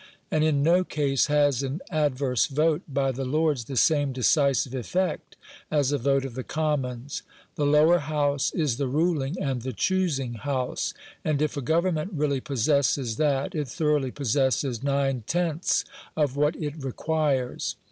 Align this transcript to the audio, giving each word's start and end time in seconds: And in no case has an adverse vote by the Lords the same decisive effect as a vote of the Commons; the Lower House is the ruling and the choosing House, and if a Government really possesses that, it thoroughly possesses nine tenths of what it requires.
And 0.31 0.43
in 0.43 0.63
no 0.63 0.83
case 0.83 1.27
has 1.27 1.61
an 1.61 1.79
adverse 1.91 2.47
vote 2.47 2.81
by 2.91 3.11
the 3.11 3.23
Lords 3.23 3.65
the 3.65 3.77
same 3.77 4.11
decisive 4.13 4.73
effect 4.73 5.35
as 5.69 5.91
a 5.91 5.99
vote 5.99 6.25
of 6.25 6.33
the 6.33 6.43
Commons; 6.43 7.21
the 7.53 7.67
Lower 7.67 7.99
House 7.99 8.51
is 8.51 8.77
the 8.77 8.87
ruling 8.87 9.39
and 9.39 9.61
the 9.61 9.73
choosing 9.73 10.33
House, 10.33 10.95
and 11.23 11.39
if 11.39 11.55
a 11.55 11.61
Government 11.61 12.13
really 12.15 12.41
possesses 12.41 13.17
that, 13.17 13.53
it 13.53 13.67
thoroughly 13.67 14.09
possesses 14.09 14.81
nine 14.81 15.23
tenths 15.27 15.85
of 16.17 16.35
what 16.35 16.55
it 16.55 16.83
requires. 16.83 17.75